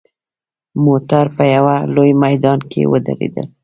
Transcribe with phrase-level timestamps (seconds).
[0.85, 3.47] موټر په یوه لوی میدان کې ودرېدل.